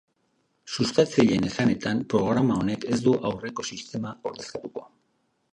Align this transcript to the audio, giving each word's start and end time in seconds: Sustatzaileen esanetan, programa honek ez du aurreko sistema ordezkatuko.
Sustatzaileen 0.75 1.45
esanetan, 1.49 2.01
programa 2.15 2.57
honek 2.63 2.89
ez 2.97 3.01
du 3.09 3.15
aurreko 3.33 3.69
sistema 3.73 4.19
ordezkatuko. 4.31 4.89